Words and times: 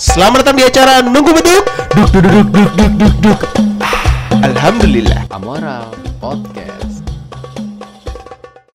Selamat 0.00 0.40
datang 0.40 0.56
di 0.56 0.64
acara 0.64 1.04
Nunggu 1.04 1.28
Beduk. 1.28 1.60
Duk 1.92 2.08
duk 2.08 2.24
duk 2.24 2.48
duk 2.48 2.72
duk 2.72 2.92
duk 2.96 3.14
duk 3.20 3.36
Ah, 3.84 4.48
Alhamdulillah. 4.48 5.28
Amoral 5.28 5.92
Podcast. 6.16 7.04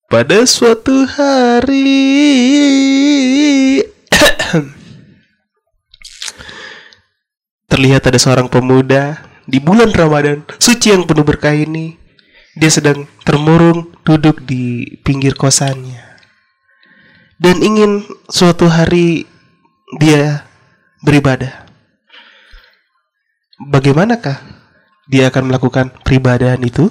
Pada 0.06 0.46
suatu 0.46 1.10
hari. 1.10 1.98
Terlihat 7.74 8.06
ada 8.06 8.22
seorang 8.22 8.46
pemuda 8.46 9.18
Di 9.50 9.58
bulan 9.58 9.90
Ramadan 9.98 10.46
Suci 10.62 10.94
yang 10.94 11.10
penuh 11.10 11.26
berkah 11.26 11.58
ini. 11.58 11.98
Dia 12.54 12.70
sedang 12.70 13.10
termurung 13.26 13.98
Duduk 14.06 14.46
di 14.46 14.94
pinggir 15.02 15.34
kosannya. 15.34 16.22
Dan 17.42 17.66
ingin 17.66 18.06
suatu 18.30 18.70
hari 18.70 19.26
Dia 19.98 20.45
beribadah. 21.06 21.54
Bagaimanakah 23.56 24.42
Dia 25.06 25.30
akan 25.30 25.54
melakukan 25.54 25.94
peribadahan 26.02 26.60
itu? 26.66 26.90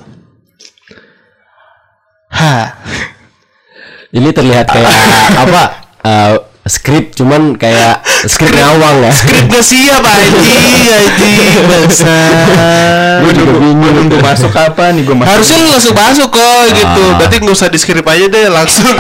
Ha. 2.30 2.78
Ini 4.16 4.30
terlihat 4.30 4.70
kayak 4.70 4.94
apa? 5.42 5.62
eh, 6.06 6.34
skrip 6.64 7.12
cuman 7.12 7.58
kayak 7.58 8.06
skrip 8.30 8.54
ngawang 8.54 9.02
ya. 9.02 9.12
Skrip 9.12 9.44
gak 9.50 9.64
siap 9.66 9.98
anjing. 10.14 10.86
Anjing 10.94 11.66
bangsa 11.66 12.16
gue 13.26 13.32
juga 13.34 13.54
bingung. 13.58 14.06
Gue 14.08 14.20
masuk 14.22 14.54
apa 14.54 14.94
nih 14.94 15.02
gue 15.02 15.16
masuk. 15.18 15.30
Harusnya 15.34 15.56
lu 15.58 15.68
langsung 15.74 15.94
masuk 15.98 16.28
kok 16.30 16.64
gitu. 16.70 17.04
Berarti 17.18 17.36
nggak 17.42 17.56
usah 17.58 17.68
di 17.68 17.78
skrip 17.82 18.06
aja 18.06 18.24
deh 18.30 18.46
langsung 18.46 18.94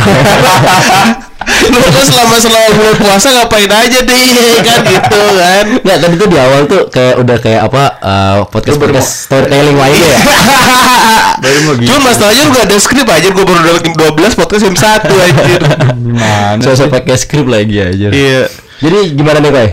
Lu 1.70 1.78
kan 1.80 2.04
selama 2.04 2.36
selama 2.40 2.68
bulan 2.76 2.94
puasa 3.00 3.26
ngapain 3.32 3.70
aja 3.70 3.98
deh 4.04 4.24
kan 4.64 4.78
gitu 4.84 5.22
kan 5.36 5.66
Nggak 5.80 5.98
tadi 6.00 6.14
tuh 6.20 6.28
di 6.28 6.38
awal 6.38 6.60
tuh 6.68 6.82
kayak 6.88 7.14
udah 7.20 7.36
kayak 7.40 7.60
apa 7.66 7.82
eh, 8.00 8.36
podcast 8.48 8.76
podcast 8.80 9.10
storytelling 9.28 9.76
lainnya 9.76 10.08
ya. 10.08 10.20
gitu 11.80 11.88
Cuma 11.90 11.98
masalahnya 12.08 12.42
lu 12.46 12.50
gak 12.54 12.66
ada 12.70 12.76
skrip 12.78 13.08
aja 13.10 13.28
Gue 13.34 13.44
baru 13.44 13.60
dapat 13.60 13.84
12 13.92 14.38
podcast 14.38 14.62
jam 14.64 14.76
1 14.76 15.24
anjir 15.28 15.60
gimana 16.00 16.60
Sosok 16.62 16.88
pakai 16.88 17.16
skrip 17.18 17.46
lagi 17.50 17.82
aja. 17.82 18.08
Iya 18.08 18.48
Jadi 18.80 18.98
gimana 19.12 19.42
nih 19.42 19.50
Koy? 19.52 19.68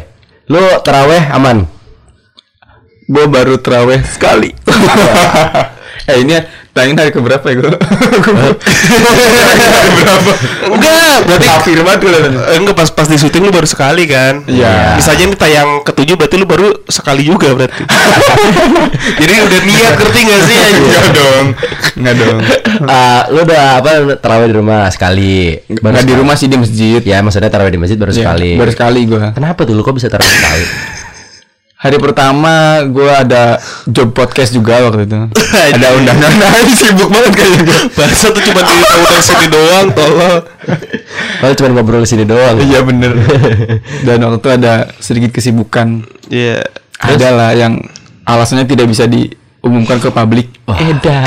Lu 0.51 0.63
teraweh 0.83 1.31
aman? 1.31 1.81
gue 3.11 3.25
baru 3.27 3.59
teraweh 3.59 3.99
sekali 4.07 4.55
eh 6.09 6.17
ini 6.23 6.39
tanya 6.71 7.03
hari 7.03 7.11
keberapa 7.11 7.43
ya 7.43 7.55
gue 7.57 7.67
berapa 9.91 10.31
Enggak 10.65 11.15
berarti 11.27 11.45
kafir 11.45 11.77
banget 11.83 11.99
gue 11.99 12.11
Enggak 12.55 12.75
pas 12.75 12.89
pas 12.89 13.07
di 13.07 13.17
syuting 13.17 13.43
lu 13.43 13.51
baru 13.51 13.67
sekali 13.67 14.07
kan 14.07 14.43
Iya. 14.47 14.95
Misalnya 14.95 15.23
ini 15.27 15.35
tayang 15.35 15.83
ketujuh 15.83 16.15
berarti 16.15 16.35
lu 16.35 16.47
baru 16.47 16.71
sekali 16.87 17.27
juga 17.27 17.51
berarti 17.51 17.83
Jadi 19.21 19.33
udah 19.41 19.59
niat 19.61 19.93
ngerti 19.99 20.19
gak 20.23 20.41
sih? 20.41 20.57
Enggak 20.79 21.07
dong 21.11 21.45
Enggak 21.99 22.15
dong 22.17 22.37
Eh, 22.81 23.21
lu 23.33 23.39
udah 23.43 23.63
apa 23.77 23.89
teraweh 24.17 24.47
di 24.47 24.55
rumah 24.55 24.87
sekali? 24.87 25.59
Baru 25.75 25.91
Enggak 25.91 26.05
di 26.07 26.15
rumah 26.15 26.35
sih 26.35 26.47
di 26.47 26.55
masjid 26.55 27.01
Ya 27.03 27.19
maksudnya 27.19 27.51
teraweh 27.51 27.71
di 27.71 27.79
masjid 27.79 27.99
baru 27.99 28.15
Iya, 28.15 28.23
sekali. 28.23 28.51
Baru 28.55 28.71
sekali 28.71 28.99
gue 29.05 29.23
Kenapa 29.35 29.67
tuh 29.67 29.75
lu 29.75 29.83
kok 29.83 29.91
bisa 29.91 30.07
teraweh 30.07 30.31
sekali? 30.31 30.65
Hari 31.81 31.97
pertama 31.97 32.85
gue 32.85 33.09
ada 33.09 33.57
job 33.89 34.13
podcast 34.13 34.53
juga 34.53 34.85
waktu 34.85 35.09
itu. 35.09 35.17
Ada 35.73 35.97
undangan 35.97 36.29
Nah 36.29 36.53
sibuk 36.77 37.09
banget 37.09 37.33
kayaknya 37.33 37.61
gue 37.65 37.79
Bahasa 37.97 38.29
tuh 38.29 38.41
cuma 38.45 38.61
di 38.61 38.75
udah 38.77 39.21
sini 39.25 39.47
doang 39.49 39.87
tolong. 39.89 40.41
Kalau 41.41 41.53
cuma 41.57 41.69
ngobrol 41.73 42.05
di 42.05 42.09
sini 42.13 42.23
doang. 42.29 42.61
Iya 42.61 42.85
bener. 42.85 43.17
Dan 44.05 44.21
waktu 44.29 44.37
itu 44.37 44.49
ada 44.53 44.93
sedikit 45.01 45.33
kesibukan. 45.33 46.05
Iya. 46.29 46.61
Ada 47.01 47.27
lah 47.33 47.49
yang 47.57 47.81
alasannya 48.29 48.69
tidak 48.69 48.85
bisa 48.85 49.09
diumumkan 49.61 50.01
ke 50.01 50.09
publik 50.09 50.49
Edan 50.73 51.21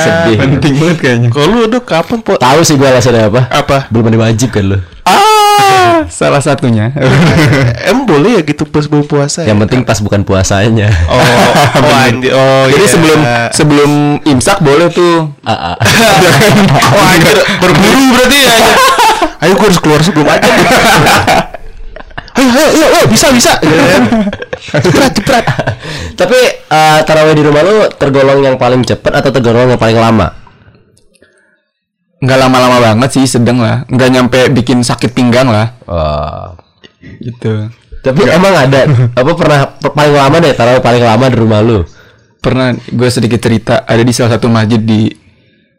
Sedih. 0.00 0.36
Penting 0.40 0.74
banget 0.80 0.98
kayaknya 1.00 1.28
Kalau 1.28 1.46
lu 1.52 1.58
udah 1.68 1.82
kapan 1.84 2.18
po 2.24 2.40
Tahu 2.40 2.60
sih 2.64 2.80
gua 2.80 2.88
alasannya 2.88 3.28
apa? 3.28 3.42
Apa? 3.52 3.78
Belum 3.92 4.08
ada 4.08 4.18
wajib 4.24 4.48
kan 4.48 4.64
lu. 4.64 4.78
Ah, 5.04 6.08
salah 6.18 6.40
satunya 6.40 6.88
Emang 7.88 8.08
boleh 8.08 8.40
ya 8.40 8.42
gitu 8.48 8.64
pas 8.64 8.88
bulan 8.88 9.04
puasa 9.04 9.44
ya? 9.44 9.52
Yang 9.52 9.68
penting 9.68 9.80
pas 9.84 10.00
bukan 10.00 10.24
puasanya. 10.24 10.88
Oh, 11.04 11.20
oh 11.20 12.00
Oh 12.32 12.64
Jadi 12.72 12.80
iya. 12.80 12.88
sebelum 12.88 13.20
sebelum 13.52 13.90
imsak 14.24 14.64
boleh 14.64 14.88
tuh 14.88 15.28
Ah, 15.44 15.76
ah. 15.76 15.76
Oh 16.80 17.04
anjir 17.12 17.36
Berburu 17.60 18.02
berarti 18.16 18.38
ya. 18.40 18.56
Ayo 19.44 19.52
gue 19.60 19.66
harus 19.68 19.80
keluar 19.84 20.00
sebelum 20.00 20.24
aja 20.24 20.48
Ayo 22.34 22.48
ayo 22.48 22.68
ayo, 22.72 22.86
ayo 22.98 23.06
bisa 23.12 23.28
bisa 23.28 23.52
Gitu 23.60 25.20
kan. 25.28 25.44
Tapi 26.14 26.38
eh, 26.70 26.98
taraweh 27.02 27.34
di 27.34 27.42
rumah 27.42 27.62
lu 27.66 27.90
tergolong 27.94 28.40
yang 28.40 28.56
paling 28.56 28.82
cepat 28.82 29.20
atau 29.20 29.30
tergolong 29.34 29.74
yang 29.74 29.80
paling 29.80 29.98
lama? 29.98 30.44
nggak 32.24 32.38
lama-lama 32.40 32.76
banget 32.80 33.20
sih 33.20 33.28
sedang 33.28 33.60
lah. 33.60 33.84
Nggak 33.84 34.08
nyampe 34.08 34.40
bikin 34.48 34.80
sakit 34.80 35.12
pinggang 35.12 35.44
lah. 35.44 35.76
Wah. 35.84 36.56
gitu. 37.20 37.68
Tapi 38.00 38.20
emang 38.32 38.52
ada 38.56 38.88
apa 39.20 39.30
pernah 39.36 39.60
per- 39.76 39.92
paling 39.92 40.14
lama 40.16 40.36
deh 40.40 40.52
taraweh 40.56 40.80
paling 40.80 41.04
lama 41.04 41.24
di 41.28 41.36
rumah 41.36 41.60
lu? 41.60 41.84
pernah 42.44 42.76
gue 42.76 43.08
sedikit 43.08 43.40
cerita. 43.40 43.88
Ada 43.88 44.04
di 44.04 44.12
salah 44.12 44.36
satu 44.36 44.52
masjid 44.52 44.76
di 44.76 45.08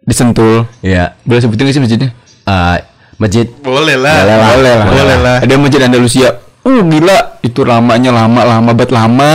di 0.01 0.13
Sentul. 0.13 0.65
Iya. 0.81 1.13
boleh 1.21 1.41
sebutin 1.41 1.69
nggak 1.69 1.75
sih 1.77 1.83
masjidnya? 1.85 2.09
Eh, 2.45 2.77
masjid 3.21 3.45
Boleh 3.61 3.93
lah. 3.93 4.13
Boleh 4.17 4.33
lah. 4.33 4.49
boleh 4.49 4.73
lah. 4.73 4.87
Boleh 4.89 5.17
lah. 5.21 5.37
Ada 5.45 5.53
masjid 5.61 5.81
Andalusia. 5.85 6.29
Uh 6.65 6.81
gila. 6.89 7.37
Itu 7.45 7.61
lamanya 7.61 8.09
lama 8.09 8.41
lama 8.41 8.69
banget. 8.73 8.89
Lama 8.97 9.33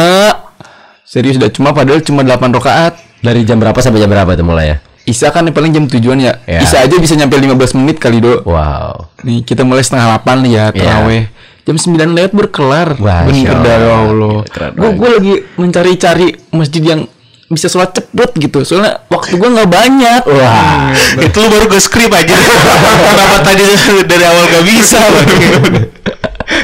serius 1.10 1.42
udah 1.42 1.50
cuma 1.50 1.74
padahal 1.74 1.98
cuma 2.06 2.22
8 2.22 2.38
rakaat 2.54 2.94
dari 3.18 3.42
jam 3.42 3.58
berapa 3.58 3.74
sampai 3.82 3.98
jam 3.98 4.06
berapa 4.06 4.30
tuh 4.38 4.46
mulai 4.46 4.66
ya? 4.70 4.76
Isa 5.10 5.34
kan 5.34 5.42
paling 5.50 5.74
jam 5.74 5.90
tujuan 5.90 6.22
ya. 6.22 6.38
Ya. 6.46 6.62
Isa 6.62 6.86
aja 6.86 6.94
bisa 7.02 7.18
nyampe 7.18 7.34
15 7.34 7.82
menit 7.82 7.98
kali 7.98 8.22
do. 8.22 8.46
Wow. 8.46 9.10
Nih 9.26 9.42
kita 9.42 9.66
mulai 9.66 9.82
setengah 9.82 10.22
8 10.22 10.46
nih 10.46 10.52
ya 10.54 10.64
terawih. 10.70 11.26
Jam 11.66 11.76
9 11.76 12.14
lewat 12.14 12.32
berkelar. 12.32 12.94
Bener 12.94 13.58
Allah. 13.58 13.58
dah 13.58 13.74
ya 13.74 13.94
Allah. 14.06 14.38
Gue 14.70 14.90
gue 14.94 15.08
lagi 15.10 15.34
mencari-cari 15.58 16.26
masjid 16.54 16.94
yang 16.94 17.10
bisa 17.50 17.66
sholat 17.66 17.90
cepet 17.90 18.30
gitu. 18.38 18.62
Soalnya 18.62 19.02
waktu 19.10 19.34
gue 19.34 19.50
nggak 19.50 19.66
banyak. 19.66 20.22
Wah. 20.30 20.94
Itu 21.18 21.36
lu 21.42 21.48
baru 21.50 21.66
gue 21.74 21.82
skrip 21.82 22.14
aja 22.14 22.38
Kenapa 23.10 23.50
tadi 23.50 23.66
dari 24.06 24.24
awal 24.30 24.44
gak 24.46 24.64
bisa 24.68 25.00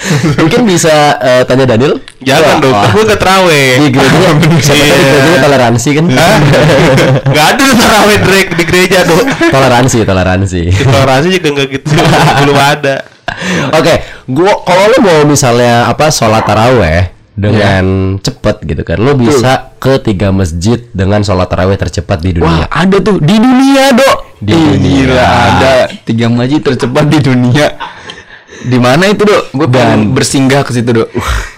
Mungkin 0.40 0.60
bisa 0.64 0.94
eh, 1.18 1.42
tanya 1.44 1.66
Daniel? 1.66 1.98
Jangan 2.18 2.58
dong 2.58 2.72
Wah. 2.72 2.90
Gue 2.90 3.02
gak 3.04 3.18
terawih 3.18 3.70
Di 3.78 3.88
gerejanya, 3.88 4.30
siapa 4.64 4.84
tahu 4.84 4.98
di 4.98 5.16
Iya. 5.26 5.38
toleransi 5.40 5.88
kan? 5.92 6.04
Gak 7.36 7.46
ada 7.52 7.64
terawih 7.72 8.18
Drake 8.20 8.50
di 8.52 8.64
gereja 8.64 8.98
dong 9.02 9.26
toleransi, 9.46 9.98
toleransi. 10.02 10.62
Toleransi 10.80 11.28
juga 11.32 11.48
gak 11.54 11.68
gitu 11.70 11.86
Belum 12.40 12.56
ada 12.56 12.96
Oke, 13.70 13.94
gua 14.26 14.62
kalau 14.62 14.84
lu 14.88 14.98
mau 15.02 15.20
misalnya 15.22 15.86
apa 15.86 16.08
sholat 16.08 16.40
taraweh 16.42 17.12
dengan 17.36 17.84
cepet 18.16 18.64
gitu 18.64 18.80
kan, 18.80 18.96
lu 18.96 19.12
bisa 19.12 19.76
ke 19.76 20.00
tiga 20.00 20.32
masjid 20.32 20.80
dengan 20.90 21.20
sholat 21.20 21.44
taraweh 21.44 21.76
tercepat 21.76 22.24
di 22.24 22.32
Wah 22.32 22.64
dunia. 22.64 22.66
ada 22.66 22.96
tuh 22.96 23.20
di 23.20 23.36
dunia 23.36 23.92
dok. 23.92 24.16
Di 24.40 24.56
Ih, 24.56 24.62
dunia. 24.72 24.88
Gila 25.04 25.20
ada 25.20 25.72
tiga 26.00 26.26
masjid 26.32 26.64
tercepat 26.64 27.04
di 27.06 27.18
dunia. 27.20 27.66
Di 28.66 28.78
mana 28.82 29.06
itu 29.06 29.22
dok? 29.22 29.54
Gue 29.54 29.70
pengen 29.70 30.10
bersinggah 30.10 30.66
ke 30.66 30.74
situ 30.74 30.90
dok. 30.90 31.06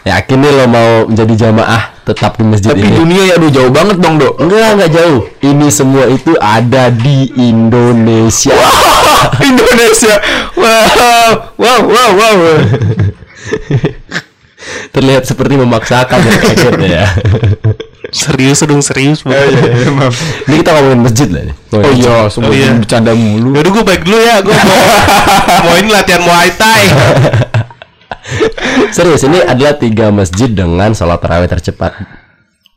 Yakin 0.04 0.36
nih 0.44 0.52
lo 0.52 0.64
mau 0.68 0.90
menjadi 1.08 1.48
jamaah 1.48 1.96
tetap 2.04 2.36
di 2.36 2.44
masjid 2.44 2.72
Tapi 2.72 2.84
ini? 2.84 2.96
dunia 2.96 3.22
ya 3.32 3.34
aduh 3.40 3.48
jauh 3.48 3.72
banget 3.72 3.96
dong 3.96 4.20
dok. 4.20 4.36
Enggak, 4.36 4.76
enggak 4.76 4.90
jauh. 4.92 5.20
Ini 5.40 5.66
semua 5.72 6.04
itu 6.12 6.36
ada 6.36 6.92
di 6.92 7.32
Indonesia. 7.40 8.52
Indonesia. 9.48 10.14
Wow, 10.52 11.56
wow, 11.56 11.80
wow, 11.88 12.10
wow. 12.12 12.36
Terlihat 14.94 15.24
seperti 15.24 15.56
memaksakan 15.56 16.20
ya. 16.84 17.08
Serius 18.08 18.64
dong 18.64 18.80
serius 18.80 19.20
Bu. 19.20 19.36
iya, 19.36 19.92
maaf. 19.92 20.16
Ini 20.48 20.56
kita 20.58 20.70
ngomongin 20.72 21.00
masjid 21.04 21.28
lah 21.28 21.42
nih. 21.44 21.52
Oh 21.52 21.76
Ngomongin 21.76 22.00
iya, 22.00 22.16
semua 22.32 22.48
Oh 22.48 22.54
iya. 22.56 22.72
bercanda 22.72 23.12
mulu. 23.12 23.48
Yaudah 23.52 23.70
gue 23.70 23.84
baik 23.84 24.02
dulu 24.02 24.16
ya 24.16 24.36
Gue 24.40 24.56
mau 24.56 24.80
Mau 25.68 25.74
ini 25.76 25.90
latihan 25.92 26.22
Muay 26.24 26.48
Thai 26.56 26.82
Serius, 28.92 29.24
ini 29.24 29.40
adalah 29.40 29.76
tiga 29.76 30.08
masjid 30.08 30.48
dengan 30.48 30.92
sholat 30.92 31.16
tarawih 31.16 31.48
tercepat. 31.48 31.96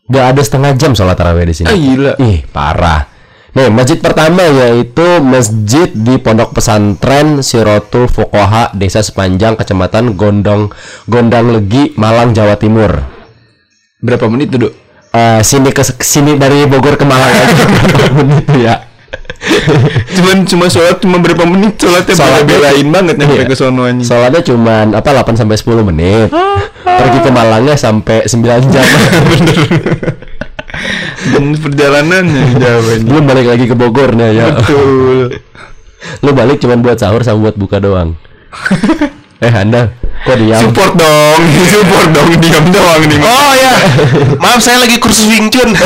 Gak 0.07 0.25
ada 0.35 0.41
setengah 0.43 0.71
jam 0.75 0.91
sholat 0.91 1.15
tarawih 1.15 1.43
di 1.43 1.55
sini. 1.55 1.67
Ah, 1.67 1.75
gila. 1.75 2.13
Ih, 2.19 2.43
parah. 2.47 3.11
Nih, 3.51 3.67
masjid 3.67 3.99
pertama 3.99 4.47
yaitu 4.47 5.19
masjid 5.19 5.91
di 5.91 6.15
Pondok 6.15 6.55
Pesantren 6.55 7.43
Sirotul 7.43 8.07
Fukoha, 8.07 8.71
Desa 8.71 9.03
Sepanjang, 9.03 9.59
Kecamatan 9.59 10.15
Gondong 10.15 10.71
Gondang 11.03 11.51
Legi, 11.51 11.91
Malang, 11.99 12.31
Jawa 12.31 12.55
Timur. 12.55 13.03
Berapa 13.99 14.31
menit 14.31 14.55
tuh 14.55 14.71
Eh, 15.11 15.41
sini 15.41 15.69
ke 15.69 15.83
sini 15.83 16.35
dari 16.35 16.63
Bogor 16.63 16.95
ke 16.95 17.03
Malang 17.03 17.27
aja 17.27 17.43
tuh 17.51 17.67
ya. 18.55 18.75
cuman 20.07 20.45
cuma 20.45 20.65
sholat 20.65 20.97
cuma 20.97 21.17
berapa 21.17 21.43
menit 21.43 21.75
sholatnya 21.75 22.13
Sholatnya- 22.13 22.47
bela-belain 22.47 22.87
banget 22.87 23.15
Iya. 23.19 23.43
ke 23.43 23.51
sono 23.53 23.83
anjing. 23.83 24.05
Soalnya 24.05 24.39
cuman 24.39 24.93
apa 24.93 25.09
8 25.11 25.35
sampai 25.35 25.57
10 25.57 25.83
menit. 25.83 26.29
Pergi 26.81 27.19
ke 27.19 27.29
Malangnya 27.29 27.75
sampai 27.75 28.23
9 28.23 28.39
jam. 28.69 28.85
Dan 31.31 31.43
perjalanannya 31.55 32.43
jauh. 32.55 32.83
Belum 33.01 33.23
balik 33.25 33.47
lagi 33.47 33.65
ke 33.65 33.75
Bogornya 33.75 34.27
ya. 34.31 34.45
Betul. 34.53 35.43
Lu 36.21 36.31
balik 36.31 36.57
cuman 36.57 36.79
buat 36.79 36.97
sahur 36.97 37.21
sama 37.21 37.43
buat 37.43 37.55
buka 37.55 37.77
doang. 37.77 38.15
eh 39.41 39.51
Anda 39.51 39.91
kok 40.21 40.35
diam? 40.38 40.59
Support 40.69 40.94
dong, 40.95 41.39
support 41.73 42.07
dong, 42.13 42.29
diam 42.38 42.65
doang 42.69 43.01
nih. 43.06 43.19
Oh 43.21 43.51
ya, 43.53 43.73
maaf 44.38 44.62
saya 44.62 44.77
lagi 44.79 44.97
kursus 44.97 45.25
Wing 45.27 45.50
Chun. 45.50 45.73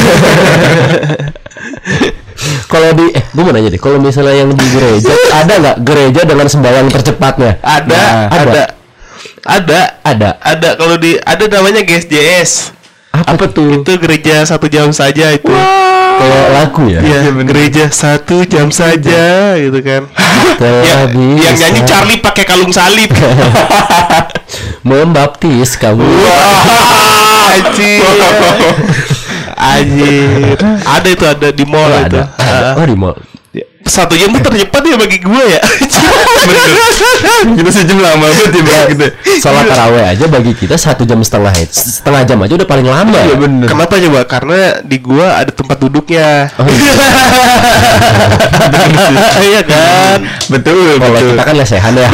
Kalau 2.67 2.91
di 2.91 3.15
eh 3.15 3.23
gue 3.31 3.43
mau 3.47 3.55
nanya 3.55 3.71
deh, 3.71 3.79
kalau 3.79 3.95
misalnya 3.95 4.43
yang 4.43 4.51
di 4.51 4.67
gereja 4.67 5.07
ada 5.31 5.53
nggak 5.55 5.77
gereja 5.87 6.21
dengan 6.27 6.47
sembahyang 6.51 6.91
tercepatnya? 6.91 7.57
ada, 7.63 7.95
Nah, 7.95 8.27
ada, 8.27 8.63
ada, 9.47 9.81
Ada. 10.03 10.29
ada. 10.43 10.69
Kalau 10.75 10.99
di 10.99 11.15
ada 11.15 11.45
namanya 11.47 11.81
GSJS. 11.87 12.75
Apa, 13.15 13.47
tuh? 13.47 13.79
Itu 13.79 13.95
gereja 13.95 14.43
satu 14.43 14.67
jam 14.67 14.91
saja 14.91 15.31
itu. 15.31 15.47
Kayak 16.15 16.47
lagu 16.55 16.83
ya? 16.87 16.99
Iya, 17.03 17.19
gereja 17.43 17.83
satu 17.91 18.47
jam 18.47 18.71
saja 18.71 19.55
gitu 19.59 19.79
kan. 19.83 20.07
Ya, 20.59 21.05
yang 21.11 21.55
nyanyi 21.59 21.81
Charlie 21.83 22.19
pakai 22.23 22.43
kalung 22.47 22.71
salib. 22.71 23.11
membaptis 24.87 25.75
kamu. 25.75 26.05
Anjir. 27.55 28.05
Anjir. 29.57 30.57
Ada 30.85 31.07
itu 31.09 31.25
ada 31.25 31.47
di 31.49 31.65
mall 31.65 31.89
Oh, 31.89 31.99
itu. 32.05 32.19
ada. 32.21 32.21
ada. 32.37 32.69
Oh 32.77 32.85
di 32.85 32.95
mall. 32.95 33.17
Satu 33.85 34.17
jam 34.17 34.33
tuh 34.33 34.41
tercepat 34.41 34.81
ya 34.81 34.97
bagi 34.97 35.21
gue 35.21 35.43
ya. 35.45 35.61
Kita 37.45 37.69
sejam 37.69 38.01
lama 38.01 38.25
banget 38.25 38.49
ya 38.49 38.61
Bang, 38.61 38.87
gitu. 38.91 39.05
Salat 39.37 39.69
taraweh 39.69 40.03
aja 40.09 40.25
bagi 40.25 40.51
kita 40.51 40.73
satu 40.73 41.05
jam 41.05 41.21
setengah 41.21 41.53
setengah 41.69 42.21
jam 42.25 42.41
aja 42.41 42.53
udah 42.57 42.65
paling 42.65 42.83
lama. 42.83 43.13
Iya 43.13 43.29
ya. 43.29 43.37
bener. 43.37 43.67
Kenapa 43.69 43.93
coba? 43.95 44.19
Karena 44.25 44.59
di 44.81 44.97
gua 44.97 45.37
ada 45.37 45.51
tempat 45.53 45.77
duduknya. 45.79 46.49
Oh, 46.57 46.65
Iya 49.37 49.61
kan? 49.71 50.19
Betul, 50.49 50.97
Kalau 50.97 51.13
betul. 51.13 51.29
kita 51.31 51.43
kan 51.45 51.55
lesehan 51.55 51.93
ya. 51.93 52.07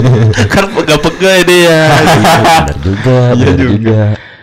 kan 0.54 0.64
pegah-pegah 0.70 1.36
dia. 1.48 1.78
benar 1.88 2.76
juga, 2.84 3.16
benar 3.32 3.56
juga. 3.56 4.00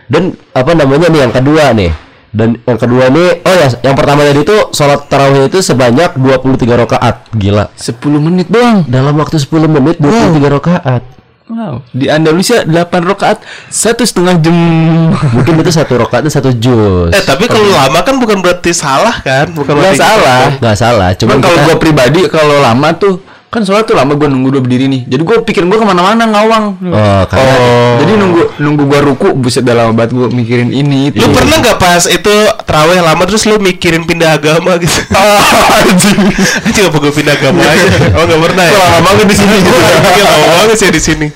Dan 0.10 0.24
apa 0.52 0.72
namanya 0.76 1.08
nih 1.08 1.20
yang 1.24 1.34
kedua 1.34 1.64
nih? 1.72 1.92
Dan 2.32 2.56
yang 2.64 2.80
kedua 2.80 3.12
nih, 3.12 3.44
oh 3.44 3.54
ya, 3.54 3.68
yang 3.84 3.92
pertama 3.92 4.24
tadi 4.24 4.40
itu 4.42 4.56
sholat 4.72 5.04
tarawih 5.06 5.52
itu 5.52 5.60
sebanyak 5.60 6.16
23 6.16 6.80
rakaat. 6.80 7.28
Gila. 7.36 7.68
10 7.76 8.00
menit 8.18 8.48
doang. 8.48 8.88
Dalam 8.88 9.20
waktu 9.20 9.36
10 9.36 9.68
menit 9.68 10.00
23 10.00 10.48
rakaat. 10.50 11.04
Wow. 11.52 11.84
Di 11.92 12.08
Andalusia 12.08 12.64
8 12.64 12.72
rakaat 13.04 13.44
satu 13.68 14.08
setengah 14.08 14.40
jam. 14.40 14.56
Mungkin 15.36 15.60
itu 15.60 15.76
satu 15.76 16.00
rakaatnya 16.00 16.32
satu 16.32 16.56
juz. 16.56 17.12
Eh 17.12 17.20
tapi 17.20 17.52
kalau 17.52 17.68
lama 17.68 18.00
kan 18.00 18.16
bukan 18.16 18.40
berarti 18.40 18.72
salah 18.72 19.20
kan? 19.20 19.52
Bukan 19.52 19.76
Nggak 19.76 19.92
berarti 19.92 20.00
salah. 20.00 20.42
Nggak 20.56 20.78
salah, 20.80 21.10
Cuman 21.20 21.36
cuman 21.36 21.38
kalau 21.44 21.58
kita- 21.60 21.68
gue 21.68 21.78
pribadi 21.84 22.22
kalau 22.32 22.64
lama 22.64 22.96
tuh 22.96 23.20
kan 23.52 23.68
sholat 23.68 23.84
tuh 23.84 24.00
lama 24.00 24.16
gue 24.16 24.32
nunggu 24.32 24.48
dua 24.48 24.62
berdiri 24.64 24.88
nih. 24.88 25.02
Jadi 25.12 25.22
gue 25.28 25.38
pikir 25.44 25.68
gue 25.68 25.76
ke 25.76 25.84
mana-mana 25.84 26.24
ngawang. 26.24 26.80
Oh, 26.88 27.24
karena 27.28 27.56
Jadi 28.00 28.12
nunggu 28.16 28.42
nunggu 28.64 28.84
gue 28.88 29.00
ruku 29.12 29.28
buset 29.36 29.68
dah 29.68 29.76
lama 29.76 29.92
banget 29.92 30.16
gue 30.16 30.28
mikirin 30.32 30.72
ini 30.72 31.12
itu. 31.12 31.20
Lu 31.20 31.36
pernah 31.36 31.60
nggak 31.60 31.76
pas 31.76 32.08
itu 32.08 32.36
terawih 32.64 33.04
lama 33.04 33.20
terus 33.28 33.44
lu 33.44 33.60
mikirin 33.60 34.08
pindah 34.08 34.40
agama 34.40 34.80
gitu? 34.80 34.96
anjing. 35.84 36.20
Anjing 36.64 36.86
apa 36.88 36.98
gue 37.04 37.12
pindah 37.12 37.36
agama 37.36 37.60
aja? 37.60 37.88
Oh 38.16 38.24
nggak 38.24 38.40
pernah 38.40 38.64
ya? 38.64 38.74
Lama 38.80 39.00
banget 39.12 39.28
di 39.28 39.36
sini 39.36 39.56
gitu. 39.60 39.80
Gue 39.84 40.24
lama 40.24 40.48
banget 40.48 40.76
sih 40.80 40.88
di 40.88 41.02
sini. 41.04 41.28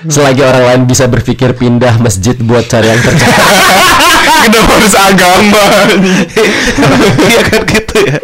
selagi 0.00 0.40
orang 0.40 0.64
lain 0.64 0.82
bisa 0.88 1.04
berpikir 1.06 1.54
pindah 1.54 2.00
masjid 2.02 2.34
buat 2.42 2.66
cari 2.66 2.88
yang 2.90 2.98
tercepat. 2.98 3.46
Kenapa 4.50 4.72
harus 4.74 4.94
agama? 4.96 5.64
Iya 7.30 7.40
kan 7.46 7.60
gitu 7.68 7.94
ya. 8.02 8.16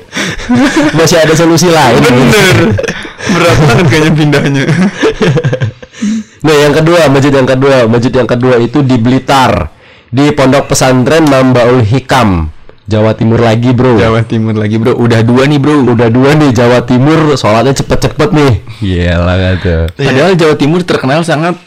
Masih 0.96 1.20
ada 1.20 1.36
solusi 1.36 1.68
lain. 1.68 2.00
Bener. 2.00 2.74
Berat 3.16 3.56
banget 3.64 3.86
kayaknya 3.88 4.12
pindahnya. 4.12 4.64
Nah, 6.44 6.54
yang 6.54 6.74
kedua, 6.76 7.08
masjid 7.08 7.32
yang 7.32 7.48
kedua, 7.48 7.76
masjid 7.88 8.12
yang 8.12 8.28
kedua 8.28 8.54
itu 8.60 8.84
di 8.84 8.96
Blitar, 9.00 9.72
di 10.12 10.30
Pondok 10.30 10.70
Pesantren 10.70 11.24
Mambaul 11.26 11.82
Hikam, 11.82 12.52
Jawa 12.86 13.16
Timur 13.18 13.40
lagi, 13.42 13.72
Bro. 13.74 13.98
Jawa 13.98 14.22
Timur 14.22 14.54
lagi 14.54 14.78
bro. 14.78 14.94
Udah 14.94 15.24
dua 15.26 15.48
nih 15.50 15.58
bro. 15.58 15.82
Udah 15.90 16.06
dua 16.06 16.38
nih 16.38 16.54
Jawa 16.54 16.86
Timur, 16.86 17.34
sholatnya 17.34 17.74
cepet-cepet 17.74 18.30
nih. 18.30 18.52
Gila 18.78 19.34
kata. 19.34 19.76
Padahal 19.96 20.32
Jawa 20.38 20.54
Timur 20.54 20.80
terkenal 20.86 21.24
sangat 21.26 21.58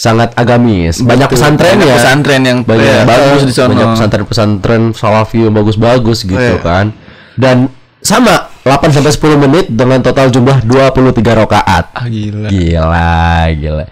Sangat 0.00 0.32
agamis. 0.32 1.04
Banyak 1.04 1.28
pesantren 1.28 1.76
Banyak 1.76 1.88
ya. 1.92 1.96
pesantren 2.00 2.40
yang 2.40 2.58
banyak 2.64 2.88
iya, 2.88 3.04
bagus 3.04 3.44
di 3.44 3.52
sono. 3.52 3.76
Banyak 3.76 4.00
pesantren-pesantren 4.00 4.82
salafi 4.96 5.44
yang 5.44 5.52
bagus-bagus 5.52 6.24
gitu 6.24 6.40
Iya. 6.40 6.64
kan. 6.64 6.96
Dan 7.36 7.68
sama 8.00 8.48
8 8.60 8.92
sampai 8.92 9.12
10 9.12 9.40
menit 9.40 9.66
dengan 9.72 10.04
total 10.04 10.28
jumlah 10.28 10.60
23 10.68 11.16
rakaat. 11.44 11.84
Ah 11.96 12.06
gila. 12.12 12.48
Gila, 12.52 13.14
gila. 13.56 13.84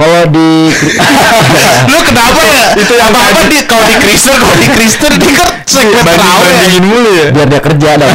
Kalau 0.00 0.22
di 0.26 0.50
Lu 1.86 1.98
kenapa 2.02 2.40
ya? 2.40 2.66
Itu 2.80 2.94
yang 2.94 3.12
apa 3.12 3.44
di 3.46 3.58
kalau 3.64 3.84
di 3.84 3.96
Kristen 3.98 4.34
kalau 4.34 4.56
di 4.56 4.68
Kristen 4.68 5.12
di 5.14 5.30
kan 5.30 5.48
Banding 5.70 6.02
terawih 6.02 6.50
bandingin 6.50 6.82
mulu 6.82 7.10
ya. 7.14 7.26
biar 7.30 7.46
dia 7.46 7.60
kerja 7.62 7.90
dong. 8.00 8.14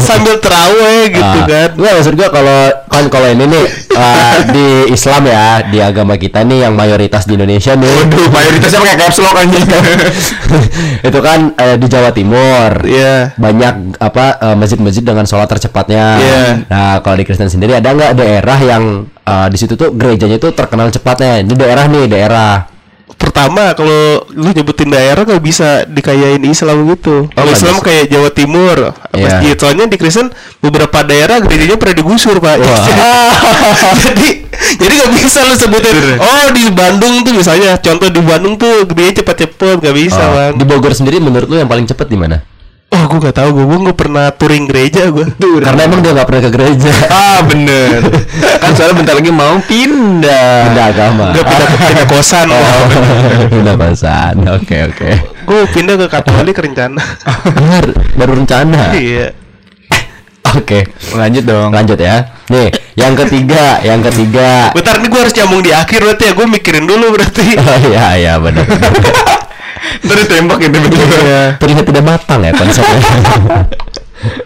sambil 0.00 0.34
terawih 0.38 1.02
gitu 1.08 1.38
Ah, 1.38 1.46
kan. 1.46 1.68
Nggak, 1.76 1.92
maksud 1.94 2.14
gua 2.14 2.28
kalau 2.28 2.58
kan 2.84 3.04
kalau 3.06 3.28
ini 3.30 3.44
nih 3.46 3.64
uh, 3.92 4.34
di 4.50 4.66
Islam 4.90 5.22
ya, 5.24 5.46
di 5.64 5.78
agama 5.78 6.14
kita 6.16 6.42
nih 6.42 6.66
yang 6.66 6.74
mayoritas 6.74 7.24
di 7.24 7.38
Indonesia 7.38 7.72
nih. 7.72 7.86
Waduh, 7.86 8.26
mayoritasnya 8.28 8.78
pakai 8.80 8.96
caps 8.98 9.18
lock 9.18 9.36
anjing. 9.36 9.64
itu 11.08 11.18
kan 11.20 11.38
eh, 11.54 11.76
di 11.78 11.86
Jawa 11.86 12.10
Timur. 12.10 12.70
Iya. 12.82 13.38
Banyak 13.38 13.74
apa 13.98 14.24
eh, 14.42 14.56
masjid-masjid 14.56 15.04
dengan 15.04 15.24
sholat 15.24 15.46
tercepatnya. 15.46 16.04
Iya. 16.18 16.42
Nah, 16.66 16.94
kalau 17.00 17.16
di 17.16 17.24
Kristen 17.24 17.46
sendiri 17.46 17.78
ada 17.78 17.90
nggak 17.90 18.12
daerah 18.14 18.58
yang 18.58 19.06
eh, 19.30 19.46
di 19.48 19.56
situ 19.56 19.74
tuh 19.74 19.88
gerejanya 19.92 20.36
tuh 20.36 20.50
terkenal 20.50 20.90
cepatnya? 20.90 21.40
Ini 21.40 21.54
daerah 21.54 21.84
nih, 21.86 22.04
daerah. 22.06 22.54
Pertama 23.20 23.76
kalau 23.76 24.24
lu 24.32 24.48
nyebutin 24.48 24.88
daerah 24.88 25.22
nggak 25.22 25.44
bisa 25.44 25.84
dikayain 25.84 26.40
Islam 26.40 26.88
gitu. 26.88 27.28
Kalau 27.28 27.44
nggak 27.44 27.58
Islam 27.58 27.76
bisa. 27.76 27.84
kayak 27.84 28.04
Jawa 28.08 28.30
Timur, 28.32 28.76
Iya. 29.12 29.20
masjid 29.20 29.54
soalnya 29.54 29.84
di 29.84 29.96
Kristen 30.00 30.32
beberapa 30.58 31.04
daerah 31.04 31.36
gerejanya 31.36 31.76
pernah 31.76 32.00
digusur 32.00 32.40
pak. 32.40 32.56
Wah. 32.56 32.80
jadi 34.08 34.28
jadi 34.72 34.92
nggak 34.94 35.12
bisa 35.14 35.38
lu 35.44 35.54
sebutin. 35.54 35.94
Oh 36.16 36.46
di 36.50 36.64
Bandung 36.72 37.20
tuh 37.20 37.36
misalnya, 37.36 37.76
contoh 37.76 38.08
di 38.08 38.22
Bandung 38.24 38.56
tuh 38.56 38.88
gerejanya 38.88 39.20
cepet-cepet 39.20 39.76
nggak 39.84 39.96
bisa 39.96 40.16
Oh, 40.18 40.30
bang. 40.32 40.52
di 40.56 40.64
Bogor 40.64 40.92
sendiri 40.96 41.20
menurut 41.20 41.44
lu 41.44 41.60
yang 41.60 41.68
paling 41.68 41.84
cepet 41.84 42.08
di 42.08 42.16
mana? 42.16 42.40
Oh 42.90 43.02
gue 43.06 43.18
nggak 43.22 43.36
tahu, 43.38 43.48
gue 43.54 43.64
gue 43.64 43.78
nggak 43.86 43.98
pernah 43.98 44.26
touring 44.34 44.66
gereja 44.66 45.06
gue. 45.08 45.22
Karena 45.62 45.80
emang 45.86 46.02
dia 46.02 46.10
nggak 46.10 46.26
pernah 46.26 46.42
ke 46.42 46.50
gereja. 46.50 46.90
ah 47.14 47.38
bener. 47.46 48.02
kan 48.62 48.70
soalnya 48.74 48.96
bentar 48.98 49.14
lagi 49.14 49.30
mau 49.30 49.56
pindah. 49.62 50.54
Pindah 50.66 50.86
agama. 50.90 51.24
Gak 51.30 51.46
pindah 51.46 51.68
pindah 51.86 52.06
kosan. 52.10 52.46
Oh, 52.50 52.86
pindah 53.54 53.74
kosan. 53.78 54.34
Oke, 54.58 54.76
oke. 54.90 55.10
Gue 55.46 55.60
pindah 55.70 55.94
ke 55.96 56.06
Katolik 56.10 56.58
rencana. 56.58 56.98
Benar, 57.46 57.84
baru 58.18 58.32
rencana. 58.42 58.90
iya. 58.98 59.38
Oke, 60.50 60.82
Lanjut 61.14 61.46
dong. 61.46 61.70
lanjut 61.70 61.94
ya. 61.94 62.26
Nih, 62.50 62.74
yang 62.98 63.14
ketiga, 63.14 63.78
yang 63.86 64.02
ketiga. 64.02 64.74
Bentar 64.74 64.98
nih 64.98 65.06
gue 65.06 65.20
harus 65.22 65.34
nyambung 65.38 65.62
di 65.62 65.70
akhir 65.70 66.02
berarti 66.02 66.24
ya. 66.26 66.32
Gue 66.34 66.46
mikirin 66.50 66.90
dulu 66.90 67.14
berarti. 67.14 67.54
Oh 67.54 67.78
iya, 67.86 68.18
iya 68.18 68.34
benar. 68.34 68.66
Ntar 69.80 70.16
ditembak 70.20 70.58
gitu 70.60 70.76
betul. 70.76 71.06
Terlihat 71.56 71.84
tidak 71.84 72.04
matang 72.04 72.40
ya 72.42 72.52
konsepnya. 72.52 73.00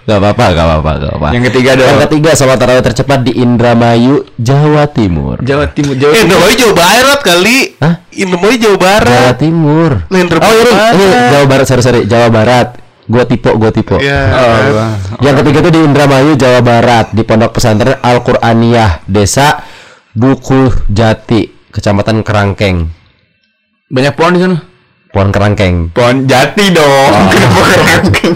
Gak 0.06 0.22
apa-apa, 0.22 0.54
gak 0.54 0.66
apa-apa, 0.70 0.90
gak 1.02 1.12
apa. 1.18 1.28
Yang 1.34 1.44
ketiga 1.50 1.70
dong. 1.74 1.88
Yang 1.90 2.02
ketiga, 2.06 2.30
sholat 2.38 2.62
tarawih 2.62 2.84
tercepat 2.84 3.26
di 3.26 3.42
Indramayu, 3.42 4.22
Jawa 4.38 4.86
Timur. 4.86 5.42
Jawa 5.42 5.66
Timur, 5.66 5.98
Jawa 5.98 6.12
Eh, 6.14 6.22
Timur. 6.22 6.30
Indramayu 6.30 6.54
Jawa 6.54 6.74
Barat 6.78 7.20
kali. 7.26 7.58
Hah? 7.82 7.94
Indramayu 8.14 8.54
Jawa 8.54 8.76
Jawa 8.78 8.78
Barat. 8.78 9.34
Timur. 9.34 9.90
Lah, 10.06 10.20
Indramayu 10.22 10.58
Oh 10.62 10.94
ini, 10.94 11.06
Jawa 11.26 11.44
Barat, 11.50 11.66
sorry 11.66 11.82
sorry, 11.82 12.00
Jawa 12.06 12.28
Barat. 12.30 12.68
Gua 13.04 13.24
tipe, 13.26 13.50
gua 13.50 13.70
tipe. 13.74 13.96
Iya. 13.98 14.20
Oh, 14.30 14.46
kan? 14.46 14.70
wah. 14.70 14.92
Yang 15.18 15.34
ketiga 15.42 15.58
itu 15.58 15.70
di 15.74 15.80
Indramayu, 15.82 16.30
Jawa 16.38 16.60
Barat, 16.62 17.06
di 17.10 17.22
Pondok 17.26 17.50
Pesantren 17.50 17.98
Al 17.98 18.22
Qur'aniyah, 18.22 19.02
Desa 19.04 19.58
Dukuh 20.14 20.86
Jati, 20.86 21.50
Kecamatan 21.74 22.22
Kerangkeng. 22.22 22.76
banyak 23.84 24.14
pohon 24.14 24.32
di 24.32 24.40
sana. 24.40 24.56
Pohon 25.14 25.30
Kerangkeng. 25.30 25.94
Pohon 25.94 26.26
jati 26.26 26.75
dong. 26.75 27.12
Kenapa 27.33 27.62
kerangkeng? 27.71 28.35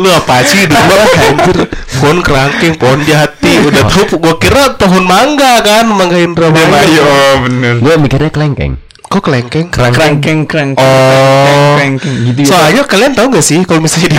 Lu 0.00 0.08
apa 0.08 0.40
sih 0.48 0.64
di 0.64 0.72
gua 0.72 0.96
anjir. 1.28 1.56
Pohon 2.00 2.18
kerangkeng, 2.24 2.72
pohon 2.80 3.04
jati. 3.04 3.52
Udah 3.60 3.84
tahu 3.84 4.16
gua 4.16 4.40
kira 4.40 4.80
pohon 4.80 5.04
mangga 5.04 5.60
kan, 5.60 5.84
mangga 5.84 6.16
Indramayu. 6.16 6.72
Ayo, 6.72 7.12
bener. 7.44 7.74
Gue 7.84 7.94
mikirnya 8.00 8.32
kelengkeng. 8.32 8.80
Kok 9.06 9.22
kelengkeng? 9.22 9.68
Kerangkeng 9.68 10.48
kerangkeng. 10.48 10.80
Oh. 10.80 11.76
kerangkeng 11.76 12.32
gitu 12.32 12.38
ya. 12.42 12.46
Soalnya 12.48 12.82
kalian 12.88 13.12
tahu 13.12 13.26
gak 13.36 13.44
sih 13.44 13.60
kalau 13.68 13.84
misalnya 13.84 14.08
di, 14.16 14.18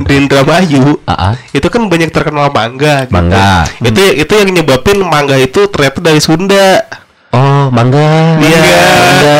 di 0.00 0.14
Indramayu 0.16 0.98
ah. 1.06 1.36
itu 1.52 1.68
kan 1.68 1.86
banyak 1.92 2.08
terkenal 2.08 2.48
mangga. 2.50 3.04
gitu. 3.04 3.14
Mangga. 3.14 3.68
Itu 3.84 4.00
itu 4.16 4.32
yang 4.32 4.48
nyebabin 4.48 5.04
mangga 5.06 5.36
itu 5.36 5.68
ternyata 5.68 6.00
dari 6.00 6.24
Sunda. 6.24 7.03
Oh, 7.34 7.66
mangga. 7.74 8.38
Iya. 8.38 8.62
Mangga. 8.62 9.38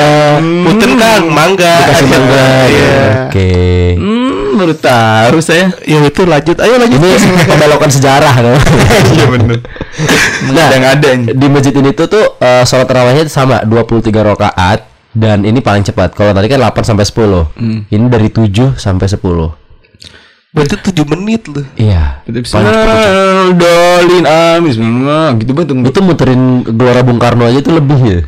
Punten 0.67 0.93
Kang, 0.99 1.25
mangga. 1.31 1.75
Dikasih 1.87 2.07
mangga. 2.11 2.47
Iya. 2.67 2.99
Oke. 3.31 3.51
Hmm, 3.95 4.59
baru 4.59 4.75
tahu 4.75 5.39
saya. 5.39 5.71
Ya 5.87 6.03
itu 6.03 6.27
lanjut. 6.27 6.59
Ayo 6.59 6.75
lanjut. 6.83 6.99
Ini 6.99 7.47
pembelokan 7.47 7.91
sejarah 7.95 8.35
no? 8.43 8.59
Iya 9.15 9.25
benar. 9.31 9.63
Nah, 10.51 10.67
yang 10.75 10.85
ada 10.91 11.11
di 11.23 11.47
masjid 11.47 11.71
ini 11.71 11.95
tuh 11.95 12.11
tuh 12.11 12.35
eh, 12.43 12.67
sholat 12.67 12.91
tarawihnya 12.91 13.31
sama 13.31 13.63
23 13.63 14.11
rakaat 14.11 14.91
dan 15.15 15.47
ini 15.47 15.63
paling 15.63 15.87
cepat. 15.87 16.19
Kalau 16.19 16.35
tadi 16.35 16.51
kan 16.51 16.59
8 16.59 16.83
sampai 16.83 17.07
10. 17.07 17.95
Ini 17.95 18.07
dari 18.11 18.27
7 18.27 18.75
sampai 18.75 19.07
10. 19.07 19.64
Berarti 20.55 20.95
7 20.95 21.03
menit 21.19 21.51
loh. 21.51 21.67
Iya. 21.75 22.23
Dolin 23.59 24.23
amin, 24.23 24.71
bismillah, 24.71 25.35
gitu 25.43 25.51
banget. 25.51 25.91
Itu 25.91 25.99
muterin 25.99 26.63
Gelora 26.63 27.03
Bung 27.03 27.19
Karno 27.19 27.51
aja 27.51 27.59
tuh 27.59 27.75
lebih 27.75 27.99
ya. 28.07 28.21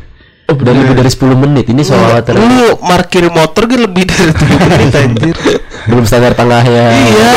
Oh, 0.47 0.55
dari 0.55 0.79
lebih 0.79 0.95
dari 0.99 1.11
10 1.11 1.23
menit. 1.39 1.65
Ini 1.71 1.81
sholat 1.87 2.27
tarawih. 2.27 2.43
Lu 2.43 2.67
parkir 2.83 3.27
motor 3.31 3.63
kan 3.67 3.79
lebih 3.79 4.03
dari 4.11 4.31
7 4.35 4.43
menit 4.75 4.91
anjir. 4.95 5.35
Belum 5.87 6.03
standar 6.03 6.35
tengahnya. 6.35 6.85
Iya. 6.91 7.31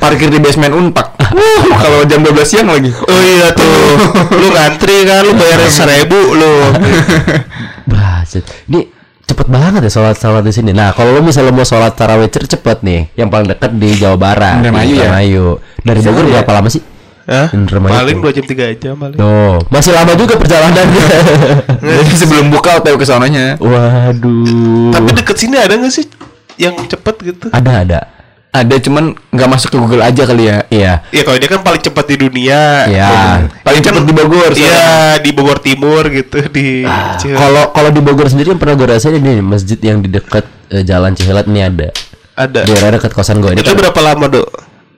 Parkir 0.00 0.32
di 0.32 0.40
basement 0.40 0.72
Unpak. 0.80 1.12
Kalau 1.80 2.00
jam 2.08 2.24
12 2.24 2.44
siang 2.48 2.68
lagi. 2.72 2.88
Oh 2.88 3.20
iya 3.20 3.52
tuh. 3.52 3.72
lu 4.32 4.48
ngantri 4.48 5.04
kan 5.04 5.28
lu 5.28 5.32
bayar 5.36 5.60
seribu 5.68 6.20
lu. 6.36 6.54
Baset. 7.92 8.48
Ini 8.68 9.01
cepet 9.32 9.48
banget 9.48 9.80
ya 9.88 9.90
sholat 9.90 10.14
sholat 10.14 10.44
di 10.44 10.52
sini. 10.52 10.70
Nah, 10.70 10.92
kalau 10.92 11.16
lo 11.16 11.20
misalnya 11.20 11.50
mau 11.50 11.64
sholat 11.64 11.96
tarawih 11.96 12.28
cer- 12.28 12.46
cepet 12.46 12.84
nih, 12.84 13.08
yang 13.16 13.32
paling 13.32 13.48
dekat 13.48 13.72
di 13.74 13.96
Jawa 13.96 14.20
Barat, 14.20 14.60
Indramayu 14.60 14.92
ya? 14.92 15.08
Indramayu. 15.08 15.46
Dari 15.80 16.00
Bogor 16.00 16.24
ya? 16.24 16.30
berapa 16.38 16.52
lama 16.60 16.68
sih? 16.68 16.82
Hah? 17.22 17.48
Indramayu 17.54 17.92
Paling. 17.94 18.18
2 18.18 18.36
jam 18.36 18.44
3 18.44 18.82
jam 18.82 18.94
paling. 18.98 19.18
Tuh, 19.18 19.56
masih 19.70 19.92
lama 19.94 20.12
juga 20.14 20.34
perjalanannya. 20.36 21.06
Jadi 22.02 22.12
sebelum 22.18 22.50
buka 22.50 22.82
OTW 22.82 22.98
ke 22.98 23.06
sononya. 23.06 23.56
Waduh. 23.56 24.90
Tapi 24.90 25.08
deket 25.16 25.36
sini 25.38 25.56
ada 25.56 25.74
gak 25.78 25.92
sih 25.94 26.04
yang 26.60 26.76
cepet 26.84 27.14
gitu? 27.24 27.46
ada 27.48 27.72
ada. 27.80 28.00
Ada 28.52 28.76
cuman 28.84 29.16
nggak 29.32 29.48
masuk 29.48 29.72
ke 29.72 29.78
Google 29.80 30.04
aja 30.04 30.28
kali 30.28 30.44
ya. 30.44 30.68
Iya. 30.68 30.92
Ya 31.08 31.22
kalau 31.24 31.40
dia 31.40 31.48
kan 31.48 31.64
paling 31.64 31.80
cepat 31.80 32.04
di 32.04 32.16
dunia. 32.20 32.84
Iya. 32.84 33.48
Paling 33.64 33.80
cepat 33.80 34.04
di 34.04 34.12
Bogor. 34.12 34.52
Iya 34.52 35.16
di 35.24 35.30
Bogor 35.32 35.56
Timur 35.56 36.04
gitu 36.12 36.36
di 36.52 36.84
Cirebon. 37.16 37.40
Kalau 37.40 37.64
kalau 37.72 37.88
di 37.88 38.04
Bogor 38.04 38.28
sendiri 38.28 38.52
yang 38.52 38.60
pernah 38.60 38.76
gue 38.76 38.92
rasain 38.92 39.16
ini 39.16 39.40
masjid 39.40 39.80
yang 39.80 40.04
di 40.04 40.12
dekat 40.12 40.44
eh, 40.68 40.84
Jalan 40.84 41.16
Cihelat 41.16 41.48
ini 41.48 41.64
ada. 41.64 41.88
ada. 42.36 42.60
Daerah 42.68 43.00
dekat 43.00 43.16
kosan 43.16 43.40
gue 43.40 43.56
ini. 43.56 43.64
Itu 43.64 43.72
kan, 43.72 43.88
berapa 43.88 44.00
lama 44.04 44.28
dok? 44.28 44.48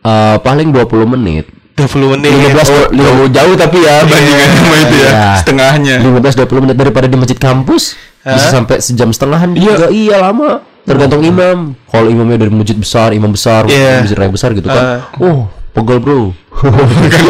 eh, 0.02 0.37
paling 0.42 0.75
20 0.75 1.14
menit. 1.14 1.46
20 1.78 2.11
menit. 2.18 2.30
15 2.34 2.58
Oh, 2.75 2.87
jauh, 2.90 3.26
jauh 3.30 3.54
tapi 3.54 3.78
ya 3.82 4.02
bandingan 4.02 4.50
sama 4.50 4.75
itu 4.82 4.96
ya. 4.99 5.06
Iya. 5.06 5.26
Setengahnya. 5.38 5.96
15 6.02 6.42
20 6.42 6.62
menit 6.66 6.75
daripada 6.75 7.06
di 7.06 7.14
masjid 7.14 7.38
kampus 7.38 7.94
bisa 8.25 8.49
sampai 8.50 8.80
sejam 8.80 9.12
setengahan 9.12 9.52
juga 9.52 9.92
iya 9.92 10.16
lama 10.16 10.64
tergantung 10.85 11.21
imam 11.21 11.59
kalau 11.85 12.07
imamnya 12.07 12.38
dari 12.38 12.53
masjid 12.53 12.76
besar 12.76 13.11
imam 13.11 13.29
besar 13.29 13.64
Iya. 13.64 14.00
masjid 14.00 14.17
raya 14.17 14.31
besar 14.31 14.53
gitu 14.53 14.67
kan 14.67 15.00
oh 15.19 15.49
pegel 15.71 15.99
bro 15.99 16.23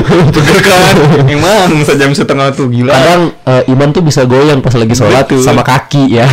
Betul 0.05 0.45
kan? 0.61 0.95
Emang 1.33 1.81
sejam 1.83 2.13
setengah 2.13 2.53
tuh 2.53 2.69
gila. 2.69 2.93
kadang 2.93 3.23
eh, 3.43 3.63
imam 3.67 3.89
tuh 3.89 4.05
bisa 4.05 4.23
goyang 4.23 4.61
pas 4.61 4.71
lagi 4.71 4.93
sholat 4.93 5.25
Betul. 5.25 5.41
sama 5.41 5.65
kaki 5.65 6.13
ya 6.13 6.29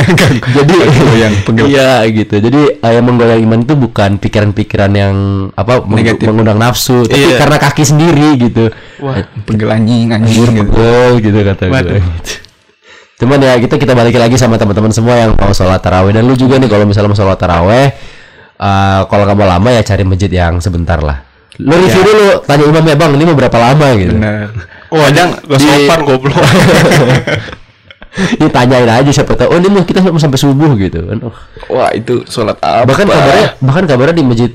jadi 0.54 0.74
goyang, 1.02 1.34
pegel. 1.42 1.66
iya 1.66 2.06
gitu 2.06 2.38
jadi 2.38 2.60
eh, 2.76 2.92
yang 2.92 3.04
menggoyang 3.04 3.42
iman 3.42 3.60
itu 3.60 3.74
bukan 3.74 4.14
pikiran-pikiran 4.16 4.92
yang 4.94 5.14
apa 5.52 5.82
Negatif. 5.82 6.22
mengundang 6.24 6.54
nafsu 6.56 7.02
tapi 7.02 7.18
Iya. 7.26 7.36
karena 7.36 7.56
kaki 7.58 7.82
sendiri 7.82 8.28
gitu 8.38 8.70
Wah. 9.02 9.26
Pegel 9.42 9.68
anjing 9.68 10.06
anjing 10.08 10.46
gitu. 10.46 10.70
pegel 10.70 11.10
gitu 11.20 11.38
kata 11.42 11.62
gue. 11.66 11.98
Cuman 13.16 13.40
ya 13.40 13.56
kita 13.56 13.80
kita 13.80 13.96
balik 13.96 14.16
lagi 14.16 14.36
sama 14.36 14.60
teman-teman 14.60 14.92
semua 14.92 15.16
yang 15.16 15.32
mau 15.32 15.48
sholat 15.50 15.80
taraweh 15.80 16.12
dan 16.12 16.28
lu 16.28 16.36
juga 16.36 16.60
nih 16.60 16.68
kalau 16.68 16.84
misalnya 16.84 17.08
mau 17.08 17.18
sholat 17.18 17.40
taraweh 17.40 17.86
eh, 18.56 19.00
kalau 19.08 19.24
mau 19.32 19.48
lama 19.48 19.68
ya 19.72 19.80
cari 19.80 20.04
masjid 20.04 20.28
yang 20.28 20.60
sebentar 20.60 21.00
lah. 21.00 21.24
Lu 21.56 21.72
review 21.72 22.04
dulu, 22.04 22.44
tanya 22.44 22.68
imamnya 22.68 22.94
bang 23.00 23.16
ini 23.16 23.24
mau 23.24 23.32
berapa 23.32 23.56
lama 23.56 23.86
gitu. 23.96 24.12
Bener. 24.12 24.52
Wah, 24.92 25.08
Kadang 25.08 25.28
gak 25.48 25.56
di- 25.56 25.64
sopan 25.64 26.00
goblok. 26.04 26.36
Ini 28.16 28.48
tanyain 28.48 28.88
aja 28.88 29.10
siapa 29.12 29.36
tahu. 29.36 29.52
Oh 29.52 29.58
ini 29.60 29.68
mau 29.68 29.84
kita 29.84 30.00
mau 30.00 30.16
sampai 30.16 30.40
subuh 30.40 30.72
gitu. 30.80 31.04
kan. 31.04 31.20
Oh. 31.20 31.36
Wah 31.68 31.92
itu 31.92 32.24
sholat 32.24 32.56
apa? 32.64 32.88
Bahkan 32.88 33.04
kabarnya 33.04 33.48
bahkan 33.60 33.84
kabarnya 33.84 34.16
di 34.16 34.24
masjid 34.24 34.50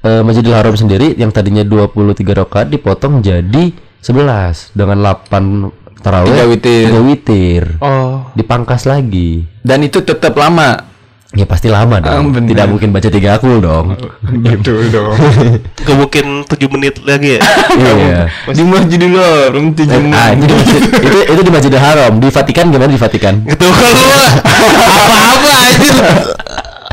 eh, 0.00 0.22
Masjidil 0.24 0.56
Haram 0.56 0.72
sendiri 0.72 1.12
yang 1.20 1.28
tadinya 1.28 1.60
23 1.60 1.92
rakaat 2.24 2.72
dipotong 2.72 3.20
jadi 3.20 3.68
11 4.00 4.72
dengan 4.72 4.96
8 5.28 5.81
taraweh, 6.02 6.28
Tiga 6.28 6.44
witir. 6.44 6.84
tiga 6.84 7.00
witir. 7.00 7.64
Oh. 7.78 8.26
Dipangkas 8.32 8.84
lagi. 8.84 9.46
Dan 9.58 9.80
itu 9.80 9.98
tetap 9.98 10.34
lama. 10.34 10.90
Ya 11.32 11.48
pasti 11.48 11.66
lama 11.66 11.96
Ah, 11.96 12.20
dong. 12.20 12.28
bener. 12.28 12.52
Tidak 12.52 12.66
mungkin 12.68 12.92
baca 12.92 13.08
tiga 13.08 13.34
akul 13.34 13.56
dong. 13.58 13.96
Betul 14.44 14.84
dong. 14.86 15.16
Gak 15.80 15.96
mungkin 15.96 16.44
7 16.44 16.68
menit 16.68 17.00
lagi 17.00 17.34
ya? 17.34 17.40
Iya. 17.72 18.20
di 18.50 18.62
Masjidil 18.62 19.16
Haram 19.16 19.64
tujuh 19.72 19.88
Eh, 19.88 20.12
Ah, 20.12 20.28
itu 20.30 20.44
masjid, 20.44 20.82
itu, 21.00 21.18
itu 21.24 21.40
di 21.40 21.50
Masjidil 21.50 21.80
Haram. 21.80 22.12
Di 22.14 22.28
Vatikan 22.28 22.68
gimana 22.68 22.84
di 22.86 23.00
Vatikan? 23.00 23.34
Gitu 23.42 23.64
kan 23.64 23.92
lu 23.96 24.12
apa-apa 24.12 25.50
anjir. 25.56 25.96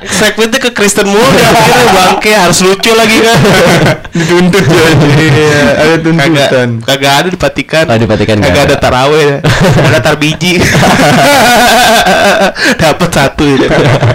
Segmentnya 0.05 0.59
ke 0.59 0.69
Kristen 0.69 1.05
mulu 1.05 1.25
ya 1.33 1.47
akhirnya 1.49 1.85
bangke 1.91 2.31
harus 2.31 2.57
lucu 2.59 2.91
lagi 2.91 3.17
kan. 3.19 3.37
dituntut 4.09 4.63
ya. 4.63 4.83
Iya, 5.19 5.59
ada 5.69 5.77
Kagak 5.77 6.01
tuntutan. 6.01 6.67
kagak 6.81 7.11
ada 7.15 7.27
di 7.27 7.37
Vatikan. 7.37 7.83
Ah, 7.85 7.95
di 7.95 8.03
Vatikan 8.03 8.35
nggak 8.37 8.49
kagak 8.49 8.63
ada 8.63 8.71
ada. 8.71 8.79
taraweh 8.79 9.21
ya. 9.21 9.35
ada 9.85 9.97
tar 9.99 10.15
biji. 10.15 10.53
Dapat 12.79 13.09
satu 13.09 13.43
itu. 13.45 13.65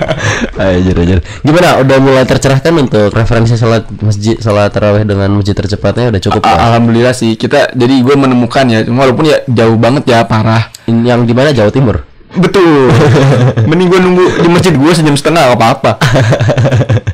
Anjir, 0.56 0.94
anjir. 0.96 1.18
Gimana? 1.40 1.78
Udah 1.78 1.96
mulai 1.98 2.24
tercerahkan 2.24 2.72
untuk 2.74 3.10
referensi 3.10 3.54
salat 3.54 3.84
masjid 4.00 4.34
salat 4.38 4.70
tarawih 4.70 5.02
dengan 5.02 5.28
masjid 5.32 5.52
tercepatnya 5.52 6.10
udah 6.10 6.20
cukup 6.20 6.40
A- 6.42 6.48
ya? 6.48 6.54
Alhamdulillah 6.70 7.12
sih 7.12 7.34
kita 7.34 7.72
jadi 7.72 7.94
gue 7.96 8.14
menemukan 8.14 8.64
ya 8.64 8.78
walaupun 8.84 9.24
ya 9.24 9.40
jauh 9.46 9.74
banget 9.74 10.02
ya 10.06 10.22
parah 10.24 10.68
In- 10.84 11.04
Yang 11.04 11.20
di 11.24 11.32
mana 11.32 11.48
Jawa 11.50 11.68
Timur? 11.68 11.96
Betul 12.36 12.90
mending 13.68 13.88
gue 13.88 14.00
nunggu 14.00 14.24
di 14.42 14.48
masjid 14.48 14.74
gue 14.74 14.92
sejam 14.92 15.14
setengah 15.14 15.54
apa 15.54 15.66
apa 15.70 15.92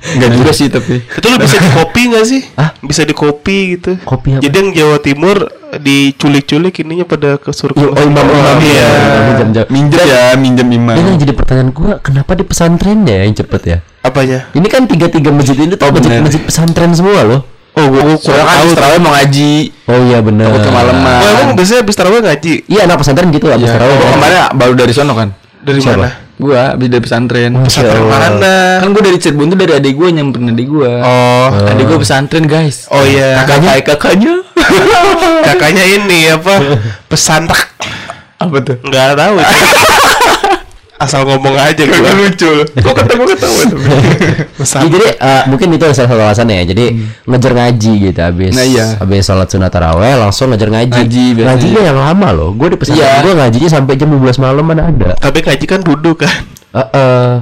nggak 0.01 0.31
juga 0.33 0.51
sih 0.51 0.67
tapi 0.67 1.05
Itu 1.05 1.27
lu 1.29 1.37
bisa 1.39 1.61
di 1.61 1.71
kopi 1.71 2.03
gak 2.11 2.25
sih? 2.27 2.43
Bisa 2.83 3.03
di 3.05 3.15
kopi 3.15 3.59
gitu. 3.77 3.93
Kopi 4.03 4.35
apa? 4.35 4.43
Jadi 4.43 4.55
yang 4.57 4.71
Jawa 4.75 4.99
Timur 4.99 5.37
diculik-culik 5.71 6.83
ininya 6.83 7.07
pada 7.07 7.39
ke 7.39 7.55
surga. 7.55 7.79
Oh, 7.79 7.95
imam 7.95 8.27
imam 8.27 8.59
Iya. 8.59 8.89
Minjem 9.31 9.49
jam. 9.55 9.65
minjem 9.71 10.01
ya 10.03 10.23
minjem 10.35 10.67
imam 10.67 10.97
yang 10.99 11.15
jadi 11.15 11.33
pertanyaan 11.37 11.71
gua, 11.71 12.03
kenapa 12.03 12.35
di 12.35 12.43
pesantrennya 12.43 13.23
yang 13.23 13.35
cepet 13.37 13.63
ya? 13.63 13.79
Apanya? 14.01 14.49
Ini 14.51 14.67
kan 14.67 14.89
tiga-tiga 14.89 15.31
masjid 15.31 15.55
ini 15.55 15.77
tuh 15.77 15.87
Oh, 15.87 15.93
masjid, 15.95 16.19
masjid 16.19 16.43
pesantren 16.43 16.91
semua 16.91 17.21
loh. 17.23 17.41
Oh, 17.73 17.87
gua, 17.87 18.03
gua 18.03 18.15
soalnya 18.15 18.27
kurang 18.37 18.47
kan 18.47 18.57
habis 18.59 18.75
terawih 18.75 18.99
mau 18.99 19.13
ngaji 19.13 19.53
Oh 19.85 20.01
iya 20.05 20.19
benar. 20.19 20.45
Takut 20.49 20.63
kemalaman. 20.65 21.19
Oh, 21.19 21.31
emang 21.41 21.55
biasanya 21.55 21.81
habis 21.81 21.95
tarawih 21.95 22.21
ngaji? 22.21 22.53
Iya 22.67 22.81
anak 22.85 22.97
pesantren 22.99 23.29
gitu 23.29 23.47
habis 23.47 23.65
ya, 23.65 23.75
tarawih. 23.75 23.97
gua 23.97 24.11
kemarin 24.13 24.39
baru 24.53 24.73
dari 24.75 24.93
sono 24.93 25.13
kan 25.13 25.29
Dari 25.61 25.79
Siapa? 25.79 25.97
mana? 25.97 26.11
gua 26.35 26.61
habis 26.73 26.89
dari 26.89 27.03
pesantren 27.03 27.53
Pesantren 27.61 28.03
mana? 28.03 28.81
kan 28.81 28.89
gua 28.91 29.03
dari 29.03 29.19
Cirebon 29.19 29.47
tuh 29.47 29.59
dari 29.59 29.73
adik 29.75 29.93
gua 29.93 30.09
nyamperin 30.09 30.51
adik 30.51 30.67
gua 30.67 30.93
Oh. 31.01 31.49
adik 31.69 31.85
gua 31.85 31.99
pesantren 31.99 32.45
guys 32.45 32.89
Oh 32.89 33.03
iya. 33.03 33.45
kakaknya 33.45 33.71
kakaknya 33.85 34.35
Kakaknya 35.47 35.85
ini 35.87 36.19
apa? 36.29 36.55
Pesantren. 37.07 37.69
apa 38.37 38.57
tuh 38.59 38.77
Enggak 38.81 39.15
tahu. 39.15 39.37
Asal 41.01 41.25
ngomong 41.25 41.57
aja 41.57 41.81
gua. 41.81 42.13
lucu 42.13 42.53
kok 42.77 42.93
ketemu 42.93 43.23
ketemu 43.25 43.61
Ya, 43.61 43.77
Pesantren. 44.61 44.93
jadi 44.93 45.09
eh, 45.17 45.43
mungkin 45.49 45.73
itu 45.73 45.85
salah 45.91 46.09
satu 46.09 46.21
alasannya 46.21 46.61
ya. 46.61 46.65
Jadi 46.69 46.85
ngejar 47.25 47.53
ngaji 47.57 47.93
gitu 48.05 48.21
habis 48.21 48.53
Nah, 48.53 48.63
iya. 48.63 48.87
habis 49.01 49.25
sholat 49.25 49.49
sunat 49.49 49.73
taraweh 49.73 50.15
langsung 50.15 50.53
ngejar 50.53 50.69
ngaji. 50.69 51.01
Ngaji. 51.01 51.27
Ngajinya 51.41 51.81
yang 51.83 51.99
lama 51.99 52.29
loh. 52.31 52.53
Gue 52.53 52.69
di 52.69 52.77
pesantren 52.77 53.01
Iya. 53.01 53.25
gue 53.25 53.33
ngajinya 53.33 53.69
sampai 53.71 53.97
jam 53.97 54.09
12 54.09 54.37
malam 54.37 54.61
mana 54.61 54.83
ada. 54.87 55.17
Tapi 55.17 55.41
ngaji 55.41 55.65
kan 55.65 55.81
duduk 55.81 56.21
kan. 56.21 56.37
Eh, 56.71 56.89
eh, 56.93 57.33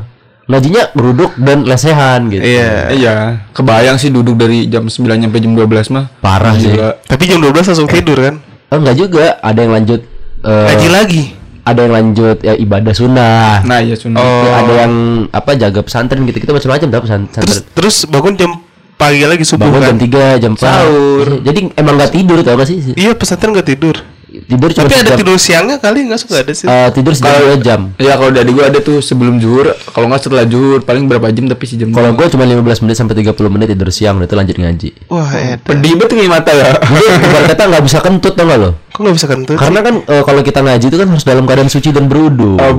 ngajinya 0.47 0.83
beruduk 0.95 1.35
dan 1.37 1.67
lesehan 1.67 2.31
gitu. 2.31 2.41
Iya. 2.41 2.89
Iya, 2.89 3.15
kebayang 3.53 3.99
sih 3.99 4.09
duduk 4.09 4.39
dari 4.39 4.65
jam 4.65 4.87
9 4.87 4.95
sampai 5.21 5.41
jam 5.43 5.53
12 5.53 5.91
mah. 5.91 6.07
Parah 6.23 6.55
sih. 6.55 6.71
Gila. 6.73 6.95
Tapi 7.05 7.23
jam 7.27 7.43
12 7.43 7.67
langsung 7.67 7.85
tidur 7.85 8.17
kan? 8.17 8.39
Oh, 8.69 8.77
enggak 8.77 8.97
juga, 8.97 9.41
ada 9.41 9.59
yang 9.59 9.73
lanjut 9.73 10.01
eh, 10.39 10.65
Ngaji 10.69 10.89
lagi. 10.89 11.23
Ada 11.69 11.81
yang 11.81 11.95
lanjut 11.95 12.37
ya 12.41 12.55
ibadah 12.55 12.93
sunnah. 12.93 13.61
Nah, 13.63 13.79
iya 13.79 13.95
sunnah. 13.95 14.19
Oh. 14.19 14.51
Ada 14.51 14.73
yang 14.83 14.93
apa 15.29 15.53
jaga 15.55 15.81
pesantren 15.81 16.25
gitu. 16.25 16.39
Kita 16.39 16.51
macam-macam 16.51 16.87
dah 16.89 17.01
pesan- 17.01 17.29
Terus 17.29 17.45
pesantren. 17.61 17.75
terus 17.75 17.97
bangun 18.05 18.35
jam 18.35 18.51
pagi 18.95 19.23
lagi 19.23 19.45
subuh 19.45 19.63
Bangun 19.65 19.81
kan? 19.81 19.89
jam 19.89 19.99
3, 20.01 20.25
jam 20.39 20.53
4. 20.53 20.61
Sahur. 20.61 21.27
Jadi 21.41 21.59
emang 21.73 21.95
nggak 21.95 22.13
tidur 22.13 22.39
tau 22.43 22.57
gak 22.57 22.67
sih? 22.67 22.79
Iya 22.93 23.13
pesantren 23.13 23.53
nggak 23.53 23.69
tidur. 23.69 23.97
Tidur 24.29 24.71
cuma 24.77 24.85
Tapi 24.87 24.97
ada 25.01 25.13
tidur 25.17 25.37
siangnya 25.41 25.77
kali 25.81 26.05
nggak 26.05 26.21
suka 26.21 26.45
ada 26.45 26.53
sih. 26.53 26.69
Eh, 26.69 26.89
tidur 26.93 27.13
sejam 27.17 27.33
dua 27.41 27.57
jam. 27.59 27.81
Ya 27.97 28.15
kalau 28.21 28.31
dari 28.31 28.51
gue 28.53 28.65
ada 28.65 28.79
tuh 28.85 29.01
sebelum 29.01 29.41
zuhur, 29.41 29.73
kalau 29.93 30.07
nggak 30.13 30.21
setelah 30.21 30.45
zuhur 30.45 30.85
paling 30.85 31.09
berapa 31.09 31.33
jam 31.33 31.49
tapi 31.49 31.65
sejam. 31.65 31.89
Kalau 31.91 32.13
gue 32.13 32.27
cuma 32.29 32.45
15 32.45 32.85
menit 32.85 32.97
sampai 32.97 33.15
30 33.17 33.35
menit 33.49 33.67
tidur 33.73 33.89
siang, 33.89 34.21
udah 34.21 34.29
itu 34.29 34.37
lanjut 34.37 34.57
ngaji. 34.61 34.89
Wah, 35.09 35.33
Ed. 35.33 35.65
pedih 35.65 35.97
banget 35.97 36.13
nih 36.15 36.29
mata 36.29 36.53
ya. 36.53 36.77
Ibarat 36.79 37.47
kata 37.57 37.63
nggak 37.73 37.85
bisa 37.85 37.99
kentut 38.05 38.35
tau 38.37 38.45
gak 38.45 38.59
lo? 38.61 38.71
Kok 38.93 39.01
nggak 39.01 39.17
bisa 39.17 39.27
kentut? 39.27 39.57
Karena 39.57 39.81
kan 39.81 39.95
eh, 40.05 40.23
kalau 40.25 40.41
kita 40.45 40.61
ngaji 40.61 40.87
itu 40.93 40.97
kan 41.01 41.09
harus 41.09 41.25
dalam 41.25 41.45
keadaan 41.49 41.71
suci 41.73 41.89
dan 41.91 42.05
berudu. 42.07 42.61
Oh, 42.61 42.73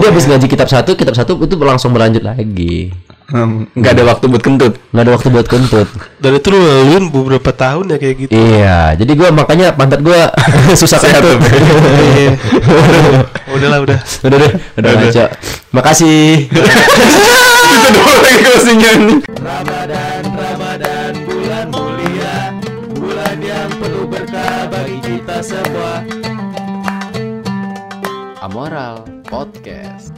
Jadi 0.00 0.04
habis 0.08 0.24
ngaji 0.24 0.46
kitab 0.48 0.68
satu, 0.72 0.96
kitab 0.96 1.12
satu 1.12 1.36
itu 1.40 1.54
langsung 1.60 1.92
berlanjut 1.92 2.24
lagi. 2.24 2.92
Nggak 3.26 3.92
ada 3.98 4.04
waktu 4.06 4.24
buat 4.30 4.42
kentut. 4.42 4.78
Nggak 4.94 5.02
ada 5.02 5.12
waktu 5.18 5.28
buat 5.34 5.46
kentut. 5.50 5.88
Dan 6.22 6.38
itu 6.38 6.46
lu 6.54 6.58
laluin 6.62 7.04
beberapa 7.10 7.50
tahun 7.50 7.90
ya 7.90 7.96
kayak 7.98 8.16
gitu. 8.22 8.30
Iya, 8.30 8.78
jadi 8.94 9.12
gua 9.18 9.28
makanya 9.34 9.74
pantat 9.74 9.98
gua 9.98 10.30
susah 10.80 11.02
kentut. 11.02 11.42
Iya. 11.42 12.38
Udahlah 13.54 13.82
udah. 13.82 13.98
udah 13.98 14.36
deh, 14.38 14.52
udah 14.78 14.90
ngaco. 14.94 15.24
Makasih. 15.74 16.46
Itu 16.46 17.88
doang 17.90 18.18
lagi 18.22 18.40
closingnya. 18.46 18.92
Ramadan, 19.42 20.22
Ramadan, 20.30 21.12
bulan 21.26 21.66
mulia, 21.74 22.36
bulan 22.94 23.36
yang 23.42 23.70
penuh 23.82 24.06
berkah 24.06 24.70
bagi 24.70 24.98
kita 25.02 25.36
semua. 25.42 26.06
Amoral 28.38 29.02
Podcast. 29.26 30.15